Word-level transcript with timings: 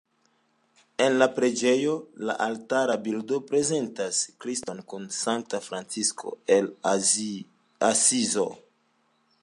En 1.03 1.17
la 1.17 1.25
preĝejo 1.39 1.97
la 2.29 2.35
altara 2.45 2.95
bildo 3.09 3.39
prezentas 3.51 4.23
Kriston 4.45 4.83
kun 4.93 5.07
Sankta 5.19 5.63
Francisko 5.67 6.35
el 6.57 6.73
Asizo. 7.91 8.49